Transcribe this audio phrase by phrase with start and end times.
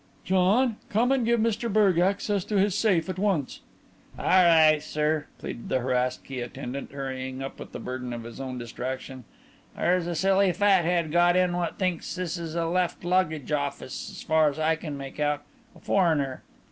[0.25, 3.59] "John, come and give Mr Berge access to his safe at once."
[4.17, 8.41] "All right, sir," pleaded the harassed key attendant; hurrying up with the burden of his
[8.41, 9.25] own distraction.
[9.77, 14.25] "There's a silly fathead got in what thinks this is a left luggage office, so
[14.25, 15.43] far as I can make out
[15.75, 16.41] a foreigner."